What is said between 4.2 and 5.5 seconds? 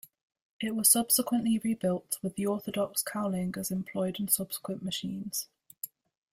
subsequent machines.